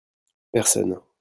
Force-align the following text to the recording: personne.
personne. 0.51 1.01